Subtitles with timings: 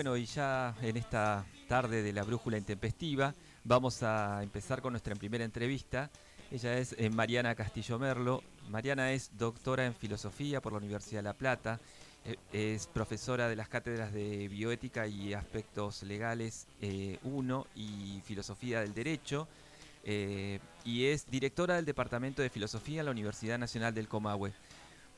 [0.00, 3.34] Bueno, y ya en esta tarde de la brújula intempestiva
[3.64, 6.08] vamos a empezar con nuestra primera entrevista.
[6.50, 8.42] Ella es eh, Mariana Castillo Merlo.
[8.70, 11.80] Mariana es doctora en filosofía por la Universidad de La Plata.
[12.24, 16.66] Eh, es profesora de las cátedras de bioética y aspectos legales
[17.22, 19.48] 1 eh, y filosofía del derecho.
[20.02, 24.54] y es directora del Departamento de Filosofía en la Universidad Nacional del Comahue.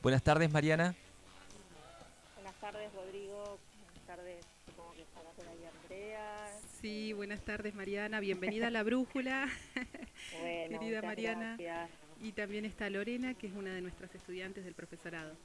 [0.01, 0.93] Buenas tardes, Mariana.
[2.35, 3.57] Buenas tardes, Rodrigo.
[3.79, 4.45] Buenas tardes,
[5.35, 6.47] por ahí Andrea.
[6.81, 8.19] Sí, buenas tardes, Mariana.
[8.19, 9.49] Bienvenida a La Brújula.
[10.39, 11.57] Bueno, Querida Mariana.
[11.59, 11.89] Gracias.
[12.21, 15.35] Y también está Lorena, que es una de nuestras estudiantes del profesorado.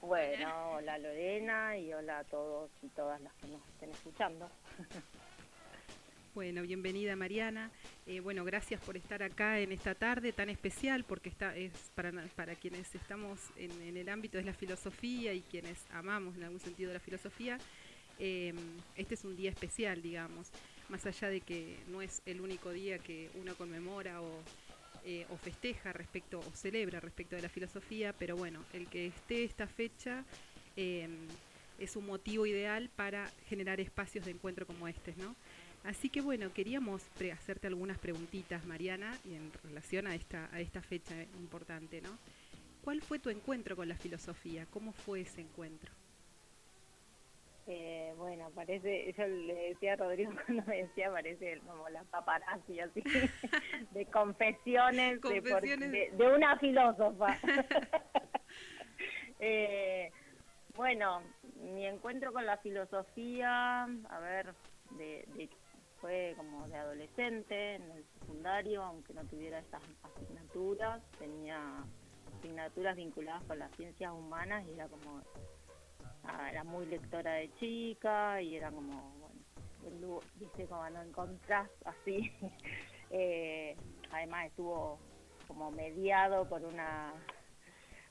[0.00, 4.50] Bueno, hola Lorena y hola a todos y todas las que nos estén escuchando.
[6.32, 7.72] Bueno, bienvenida Mariana.
[8.06, 12.12] Eh, bueno, gracias por estar acá en esta tarde tan especial, porque está, es para,
[12.36, 16.92] para quienes estamos en, el ámbito de la filosofía y quienes amamos en algún sentido
[16.92, 17.58] la filosofía.
[18.20, 18.52] Eh,
[18.96, 20.48] este es un día especial, digamos,
[20.90, 24.42] más allá de que no es el único día que uno conmemora o,
[25.04, 29.66] eh, festeja respecto o celebra respecto de la filosofía, pero bueno, el que esté esta
[29.66, 30.24] fecha
[30.76, 35.34] es un motivo ideal para generar espacios de encuentro como este, ¿no?
[35.84, 40.82] Así que bueno, queríamos hacerte algunas preguntitas, Mariana, y en relación a esta, a esta
[40.82, 42.18] fecha importante, ¿no?
[42.82, 44.66] ¿Cuál fue tu encuentro con la filosofía?
[44.70, 45.99] ¿Cómo fue ese encuentro?
[47.66, 52.80] Eh, bueno, parece, yo le decía a Rodrigo cuando me decía, parece como la paparazzi
[52.80, 53.02] así,
[53.92, 57.38] de confesiones, De, una filósofa.
[59.38, 60.10] eh,
[60.76, 61.22] bueno,
[61.56, 64.54] mi encuentro con la filosofía, a ver,
[64.96, 65.48] de, de
[66.00, 71.84] fue como de adolescente, en el secundario, aunque no tuviera estas asignaturas, tenía
[72.38, 75.20] asignaturas vinculadas con las ciencias humanas y era como,
[76.50, 79.14] era muy lectora de chica y era como,
[79.82, 82.30] bueno, dice como no encontrás así.
[83.12, 83.74] Eh,
[84.12, 85.00] además estuvo
[85.48, 87.12] como mediado por una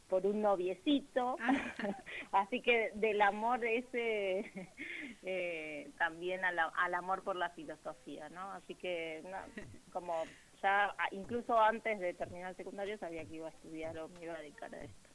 [0.10, 1.54] por un noviecito, ah.
[2.34, 4.52] así que del amor ese
[5.24, 8.52] eh, también al, amor por la filosofía, ¿no?
[8.52, 9.24] Así que
[9.94, 10.24] como
[10.62, 14.34] ya incluso antes de terminar el secundario sabía que iba a estudiar o me iba
[14.34, 15.10] a dedicar a esto.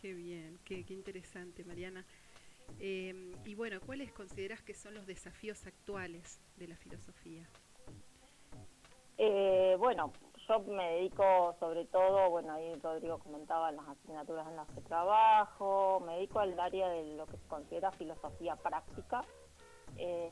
[0.00, 2.04] Qué bien, qué, qué interesante, Mariana.
[2.78, 7.48] Eh, y bueno, ¿cuáles consideras que son los desafíos actuales de la filosofía?
[9.18, 10.12] Eh, bueno,
[10.48, 16.00] yo me dedico sobre todo, bueno, ahí Rodrigo comentaba las asignaturas en las que trabajo,
[16.06, 19.22] me dedico al área de lo que se considera filosofía práctica,
[19.98, 20.30] eh,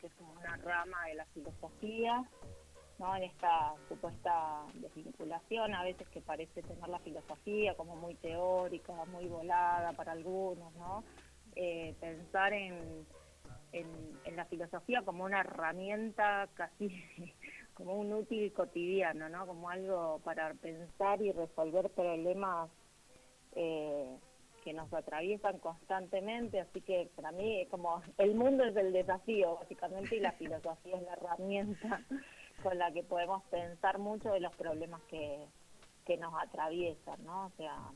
[0.00, 2.28] que es una rama de la filosofía,
[2.98, 3.14] ¿no?
[3.16, 9.28] En esta supuesta desvinculación a veces que parece tener la filosofía como muy teórica, muy
[9.28, 11.04] volada para algunos, ¿no?
[11.56, 13.06] Eh, pensar en,
[13.72, 16.88] en la filosofía como una herramienta casi
[17.74, 19.46] como un útil cotidiano, ¿no?
[19.46, 22.70] Como algo para pensar y resolver problemas
[23.54, 24.16] eh,
[24.64, 30.16] que nos atraviesan constantemente, así que para mí como el mundo es el desafío básicamente
[30.16, 32.02] y la filosofía es la herramienta
[32.62, 35.46] con la que podemos pensar mucho de los problemas que,
[36.04, 37.46] que nos atraviesan, ¿no?
[37.46, 37.92] O sea,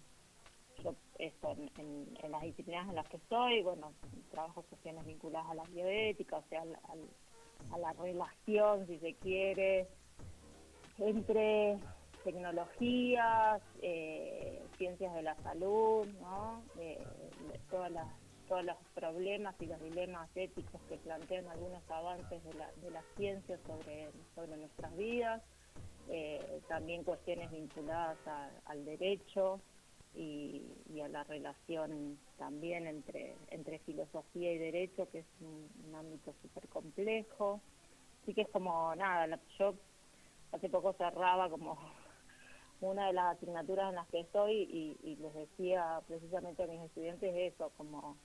[0.82, 3.92] yo eso, en, las disciplinas en las que estoy, bueno,
[4.30, 6.62] trabajo sesiones vinculadas a la bioética, o sea,
[7.70, 9.88] a la relación, si se quiere,
[10.98, 11.78] entre
[12.24, 16.62] tecnologías, eh, ciencias de la salud, ¿no?
[16.78, 17.04] Eh,
[17.70, 18.06] todas las,
[18.48, 23.02] todos los problemas y los dilemas éticos que plantean algunos avances de la, de la
[23.16, 25.42] ciencia sobre, sobre nuestras vidas,
[26.08, 28.18] eh, también cuestiones vinculadas
[28.66, 29.60] al derecho,
[30.14, 36.68] y, a la relación también entre, entre filosofía y derecho, que es un, ámbito súper
[36.68, 37.60] complejo.
[38.22, 39.74] Así que es como nada, yo
[40.52, 41.76] hace poco cerraba como
[42.80, 44.62] una de las asignaturas en las que estoy
[45.02, 48.16] y, les decía precisamente a mis estudiantes eso, como,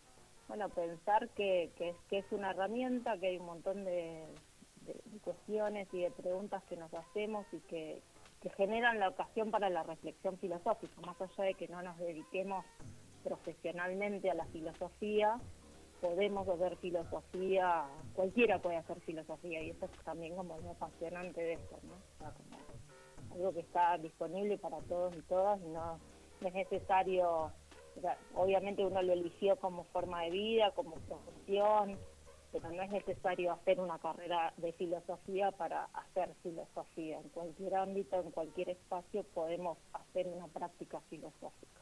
[0.47, 4.25] bueno, pensar que, que, que es una herramienta, que hay un montón de
[5.23, 8.01] cuestiones y de preguntas que nos hacemos y que,
[8.41, 12.65] que generan la ocasión para la reflexión filosófica, más allá de que no nos dediquemos
[13.23, 15.39] profesionalmente a la filosofía,
[16.01, 21.53] podemos hacer filosofía, cualquiera puede hacer filosofía y eso es también como lo apasionante de
[21.53, 21.93] esto, ¿no?
[21.93, 22.57] O sea, como
[23.33, 25.99] algo que está disponible para todos y todas y no,
[26.41, 27.51] es necesario,
[28.35, 31.97] obviamente uno lo eligió como forma de vida, como profesión,
[32.51, 37.19] pero no es necesario hacer una carrera de filosofía para hacer filosofía.
[37.19, 41.81] En cualquier ámbito, en cualquier espacio podemos hacer una práctica filosófica.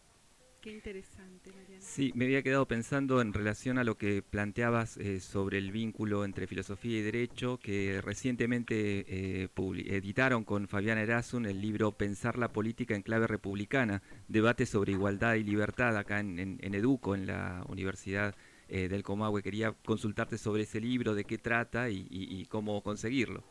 [0.66, 1.80] Qué interesante, Mariana.
[1.80, 6.26] Sí, me había quedado pensando en relación a lo que planteabas eh, sobre el vínculo
[6.26, 9.50] entre filosofía y derecho, que recientemente eh,
[9.86, 15.36] editaron con Fabián Erasun el libro Pensar la política en clave republicana, debate sobre igualdad
[15.36, 18.34] y libertad acá en, Educo, en la Universidad
[18.70, 19.44] eh, del Comahue.
[19.44, 23.44] Quería consultarte sobre ese libro, de qué trata y, cómo conseguirlo.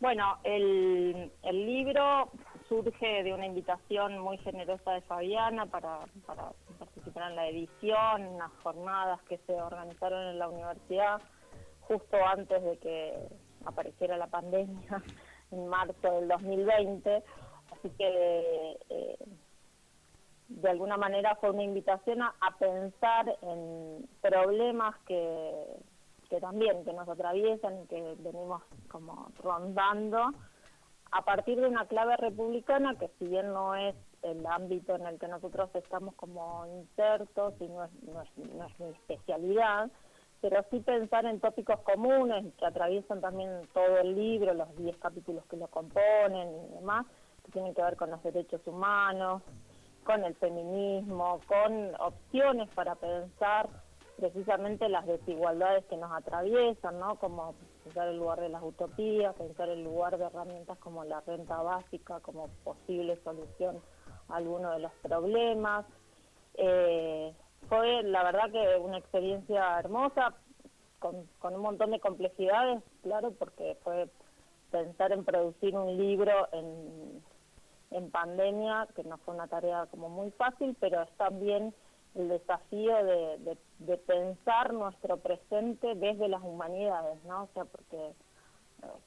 [0.00, 2.30] Bueno, el, el libro
[2.68, 6.00] surge de una invitación muy generosa de Fabiana para,
[6.78, 11.20] participar en la edición, en unas jornadas que se organizaron en la universidad
[11.82, 13.14] justo antes de que
[13.64, 15.02] apareciera la pandemia
[15.50, 17.22] en marzo del 2020.
[17.72, 19.18] Así que eh,
[20.48, 25.76] de alguna manera fue una invitación a, pensar en problemas que,
[26.30, 30.30] que también que nos atraviesan que venimos como rondando
[31.12, 35.18] a partir de una clave republicana que si bien no es el ámbito en el
[35.18, 39.90] que nosotros estamos como insertos y no es, no es, no es mi especialidad,
[40.40, 45.44] pero sí pensar en tópicos comunes que atraviesan también todo el libro, los 10 capítulos
[45.46, 47.06] que lo componen y demás,
[47.44, 49.42] que tienen que ver con los derechos humanos,
[50.06, 53.68] con el feminismo, con opciones para pensar
[54.16, 57.16] precisamente las desigualdades que nos atraviesan, ¿no?
[57.16, 57.54] Como
[57.84, 62.20] pensar el lugar de las utopías, pensar el lugar de herramientas como la renta básica
[62.20, 63.80] como posible solución
[64.28, 65.84] a alguno de los problemas.
[66.54, 67.34] Eh,
[67.68, 70.34] fue la verdad que una experiencia hermosa,
[71.00, 74.08] con, con un montón de complejidades, claro, porque fue
[74.70, 77.22] pensar en producir un libro en,
[77.90, 81.74] en pandemia, que no fue una tarea como muy fácil, pero es también
[82.14, 87.44] el desafío de, de, pensar nuestro presente desde las humanidades, ¿no?
[87.44, 88.14] O sea, porque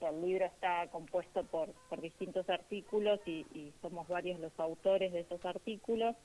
[0.02, 3.46] el libro está compuesto por, por distintos artículos y,
[3.82, 6.16] somos varios los autores de esos artículos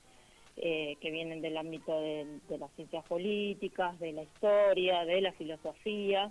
[0.57, 6.31] eh, que vienen del ámbito de, las ciencias políticas, de la historia, de la filosofía,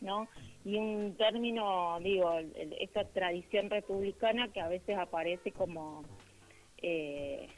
[0.00, 0.28] ¿no?
[0.64, 2.38] Y un término, digo,
[2.80, 6.04] esa tradición republicana que a veces aparece como...
[6.82, 7.48] Eh,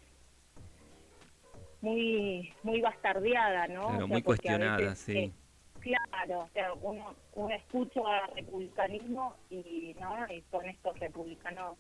[1.81, 4.07] muy muy bastardeada, ¿no?
[4.07, 5.19] muy cuestionada, sí.
[5.19, 5.33] Eh,
[5.81, 8.01] claro, o sea, uno, uno escucha
[8.37, 10.33] republicanismo y, ¿no?
[10.33, 11.77] y son estos republicanos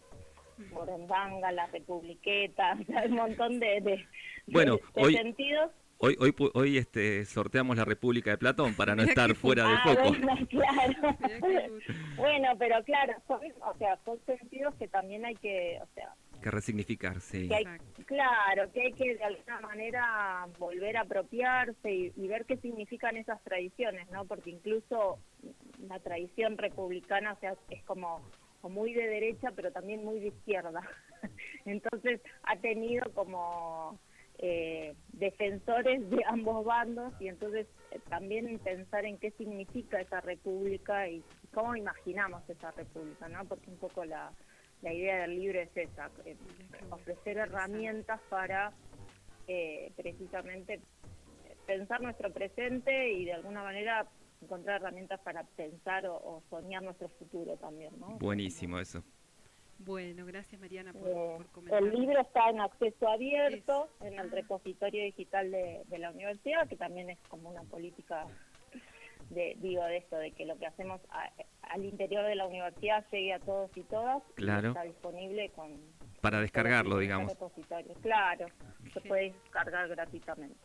[0.70, 4.06] Morondanga, la republiqueta, o sea, un montón de, de,
[4.47, 5.70] bueno, hoy, sentidos.
[6.04, 10.08] Hoy, hoy, hoy este, sorteamos la República de Platón para no estar fuera de foco.
[10.08, 11.16] Bueno, claro.
[12.16, 16.12] bueno, pero claro, son, o sea, son sentidos que también hay que, o sea,
[16.43, 17.49] que resignificar, sí.
[18.06, 23.40] claro, que hay que de alguna manera volver a apropiarse y, ver qué significan esas
[23.44, 24.25] tradiciones, ¿no?
[24.25, 25.20] Porque incluso
[25.87, 28.28] la tradición republicana o sea, es como,
[28.64, 30.81] muy de derecha, pero también muy de izquierda.
[31.64, 34.00] Entonces ha tenido como
[34.43, 41.09] eh, defensores de ambos bandos y entonces eh, también pensar en qué significa esa república
[41.09, 41.23] y
[41.55, 43.44] cómo imaginamos esa república, ¿no?
[43.47, 44.31] Porque un poco la
[44.83, 46.37] la idea del libro es esa, eh,
[46.91, 48.73] ofrecer herramientas para
[49.47, 50.81] eh, precisamente
[51.67, 54.06] pensar nuestro presente y de alguna manera
[54.43, 57.99] encontrar herramientas para pensar o, soñar nuestro futuro también.
[57.99, 58.19] ¿no?
[58.19, 59.05] Buenísimo eso.
[59.84, 61.82] Bueno, gracias Mariana por, eh, comentar.
[61.82, 66.76] El libro está en acceso abierto en el repositorio digital de, de la universidad, que
[66.76, 68.26] también es como una política
[69.31, 71.00] de, digo, de esto, de que lo que hacemos
[71.62, 74.23] al interior de la universidad llegue a todos y todas.
[74.35, 74.68] Claro.
[74.68, 75.73] está disponible con...
[76.21, 77.35] Para descargarlo, digamos.
[78.02, 78.47] Claro,
[78.92, 80.57] se puede descargar gratuitamente.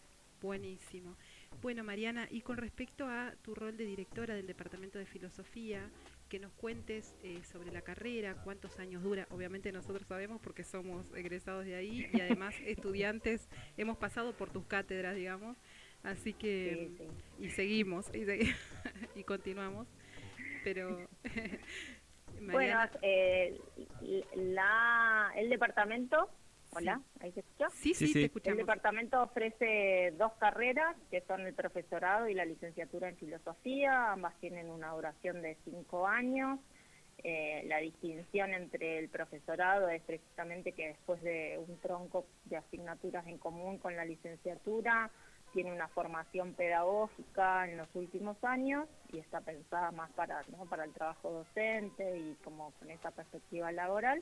[0.42, 1.16] Buenísimo.
[1.62, 5.90] Bueno, Mariana, y con respecto a tu rol de directora del Departamento de Filosofía,
[6.28, 9.28] que nos cuentes eh, sobre la carrera, cuántos años dura.
[9.32, 14.66] Obviamente nosotros sabemos porque somos egresados de ahí y además estudiantes, hemos pasado por tus
[14.66, 15.58] cátedras, digamos.
[16.04, 16.92] Así que,
[17.40, 19.88] y seguimos, y, continuamos.
[20.64, 21.08] Pero,
[22.42, 23.60] bueno, eh,
[24.36, 26.30] la, el departamento,
[26.72, 27.70] hola, ¿ahí se escucha?
[27.70, 28.60] Sí, sí, te escuchamos.
[28.60, 34.36] El departamento ofrece dos carreras, que son el profesorado y la licenciatura en filosofía, ambas
[34.40, 36.60] tienen una duración de cinco años.
[37.24, 43.26] Eh, la distinción entre el profesorado es precisamente que después de un tronco de asignaturas
[43.26, 45.10] en común con la licenciatura,
[45.54, 50.94] tiene una formación pedagógica en los últimos años y está pensada más para, para el
[50.94, 54.22] trabajo docente y como con esa perspectiva laboral,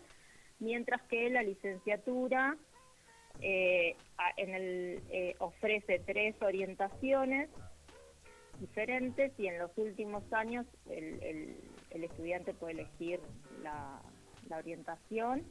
[0.60, 2.58] mientras que la licenciatura
[3.42, 3.96] eh,
[4.38, 7.50] en el, eh, ofrece tres orientaciones
[8.60, 11.22] diferentes y en los últimos años el,
[11.92, 13.20] el, estudiante puede elegir
[13.64, 14.02] la,
[14.48, 15.46] la orientación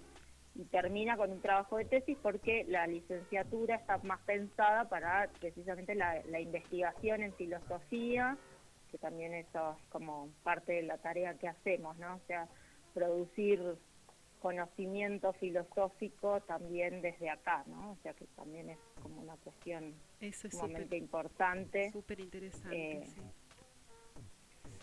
[0.54, 5.94] y termina con un trabajo de tesis porque la licenciatura está más pensada para precisamente
[5.94, 8.36] la, investigación en filosofía,
[8.90, 12.14] que también eso es como parte de la tarea que hacemos, ¿no?
[12.14, 12.46] O sea,
[12.94, 13.76] producir
[14.44, 17.92] conocimiento filosófico también desde acá, ¿no?
[17.92, 19.94] O sea que también es como una cuestión
[20.50, 21.90] sumamente importante.
[21.90, 23.06] Súper interesante, eh,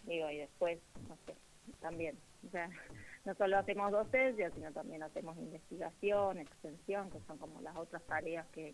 [0.08, 1.36] Digo, y después, no sé,
[1.80, 2.72] también, o sea,
[3.26, 8.48] no solo hacemos docencia, sino también hacemos investigación, extensión, que son como las otras tareas
[8.48, 8.74] que,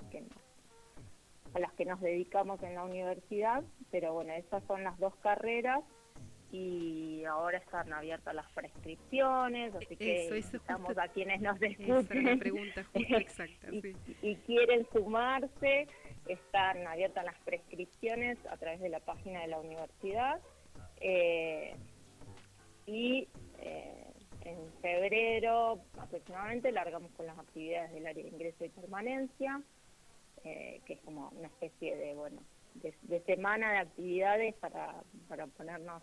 [1.53, 5.83] a las que nos dedicamos en la universidad, pero bueno, esas son las dos carreras
[6.51, 12.39] y ahora están abiertas las prescripciones, así que estamos a quienes nos escuchen.
[12.39, 13.67] pregunta exacta,
[14.21, 15.87] y, quieren sumarse,
[16.27, 20.39] están abiertas las prescripciones a través de la página de la universidad
[21.01, 21.75] eh,
[22.85, 23.27] y
[23.59, 24.13] eh,
[24.45, 29.61] en febrero aproximadamente largamos con las actividades del área de ingreso y permanencia,
[30.45, 32.41] eh, que es como una especie de, bueno,
[32.75, 36.01] de, semana de actividades para, para ponernos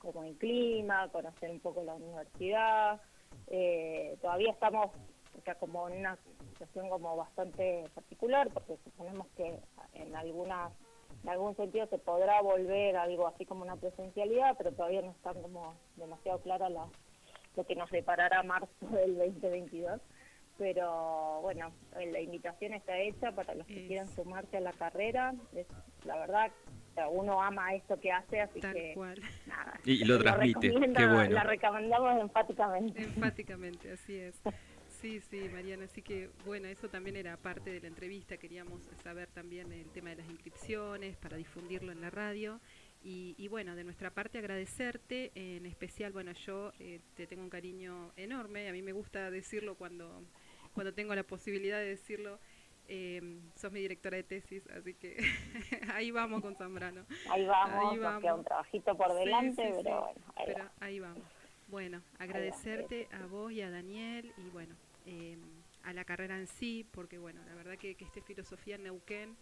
[0.00, 3.00] como en clima, conocer un poco la universidad.
[3.46, 4.90] Eh, todavía estamos
[5.38, 6.18] o sea, como en una
[6.50, 9.58] situación como bastante particular, porque suponemos que
[9.94, 10.72] en algunas
[11.22, 15.40] en algún sentido se podrá volver algo así como una presencialidad, pero todavía no están
[15.42, 16.88] como demasiado claras las
[17.56, 20.00] lo que nos deparará marzo del 2022.
[20.58, 25.34] Pero bueno, la invitación está hecha para los que quieran sumarse a la carrera.
[25.54, 25.66] Es,
[26.04, 26.52] la verdad,
[27.10, 28.94] uno ama esto que hace, así que
[29.46, 29.80] nada.
[29.84, 31.30] Y, lo transmite, qué bueno.
[31.30, 33.02] La recomendamos enfáticamente.
[33.02, 34.40] Enfáticamente, así es.
[35.00, 39.28] Sí, sí, Mariana, así que bueno, eso también era parte de la entrevista, queríamos saber
[39.28, 42.60] también el tema de las inscripciones para difundirlo en la radio
[43.02, 48.12] y, bueno, de nuestra parte agradecerte, en especial, bueno, yo eh, te tengo un cariño
[48.16, 50.22] enorme, a mí me gusta decirlo cuando,
[50.74, 52.38] cuando tengo la posibilidad de decirlo.
[52.92, 55.16] Eh, sos mi directora de tesis, así que
[55.94, 57.06] ahí vamos con Zambrano.
[57.30, 58.20] Ahí vamos, ahí vamos.
[58.20, 60.20] queda un trabajito por delante, pero bueno.
[60.34, 61.22] Ahí, pero ahí vamos.
[61.68, 64.74] Bueno, agradecerte a vos y a Daniel y bueno,
[65.06, 65.38] eh,
[65.84, 69.36] a la carrera en sí, porque bueno, la verdad que, que este filosofía en Neuquén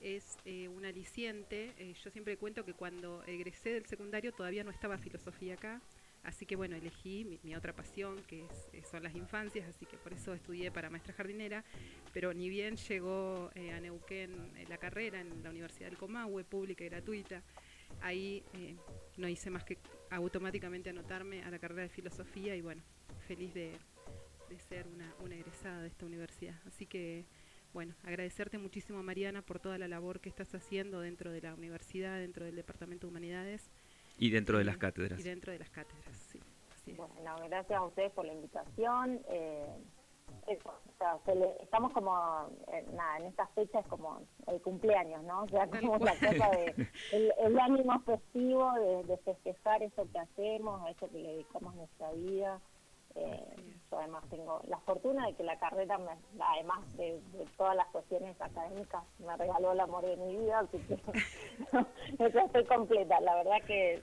[0.00, 1.74] es eh, un aliciente.
[1.78, 5.80] Eh, yo siempre cuento que cuando egresé del secundario todavía no estaba filosofía acá,
[6.22, 10.12] así que bueno, elegí mi, otra pasión, que es, son las infancias, así que por
[10.12, 11.64] eso estudié para maestra jardinera,
[12.12, 16.84] pero ni bien llegó eh, a Neuquén la carrera en la Universidad del Comahue, pública
[16.84, 17.42] y gratuita,
[18.00, 18.42] ahí
[19.16, 19.78] no hice más que
[20.10, 22.82] automáticamente anotarme a la carrera de filosofía y bueno,
[23.26, 23.72] feliz de,
[24.68, 26.56] ser una, una egresada de esta universidad.
[26.66, 27.24] Así que
[27.72, 32.18] bueno, agradecerte muchísimo, Mariana, por toda la labor que estás haciendo dentro de la universidad,
[32.18, 33.70] dentro del Departamento de Humanidades.
[34.20, 35.18] Y dentro de las cátedras.
[35.18, 36.38] Y dentro de las cátedras, sí.
[36.94, 39.18] Bueno, gracias a ustedes por la invitación.
[39.30, 39.66] Eh,
[41.62, 45.44] estamos como, eh, nada, en estas fechas como el cumpleaños, ¿no?
[45.44, 46.88] O sea, como la cosa de
[47.38, 52.12] el, ánimo festivo de, de, festejar eso que hacemos, a eso que le dedicamos nuestra
[52.12, 52.60] vida.
[53.16, 55.98] Eh, yo además tengo la fortuna de que la carrera,
[56.38, 57.20] además de,
[57.56, 60.94] todas las cuestiones académicas, me regaló el amor de mi vida, así que
[62.44, 63.20] estoy completa.
[63.20, 64.00] La verdad que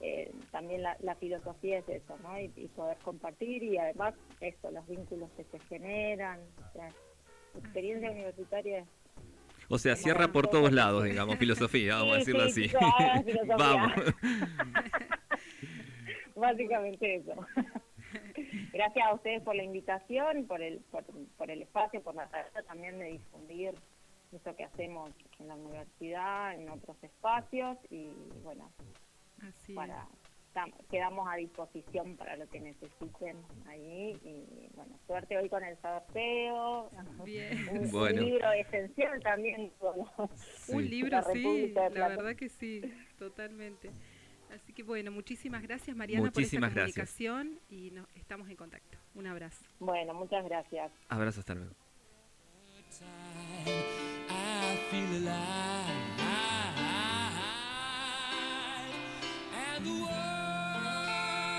[0.00, 2.38] eh, también la, filosofía es eso, ¿no?
[2.40, 6.40] Y, poder compartir y además eso, los vínculos que se generan,
[6.74, 8.84] o experiencia universitaria
[9.68, 12.70] o sea, cierra por todos lados, digamos, filosofía, vamos a decirlo así.
[13.58, 13.92] vamos.
[16.36, 17.34] Básicamente eso.
[18.72, 20.80] Gracias a ustedes por la invitación, por el,
[21.36, 23.74] por, el espacio, por la tarea también de difundir
[24.32, 25.10] eso que hacemos
[25.40, 28.10] en la universidad, en otros espacios y
[28.42, 28.70] bueno,
[29.74, 30.06] para
[30.90, 36.90] quedamos a disposición para lo que necesiten ahí y bueno, suerte hoy con el sorteo.
[37.68, 39.70] Un, libro esencial también.
[40.68, 42.82] Un libro, sí, la verdad que sí,
[43.18, 43.90] totalmente.
[44.54, 48.96] Así que bueno, muchísimas gracias Mariana por esta comunicación y nos, estamos en contacto.
[49.14, 49.64] Un abrazo.
[49.78, 50.90] Bueno, muchas gracias.
[51.08, 51.74] Abrazo, hasta luego.
[59.84, 60.45] the world.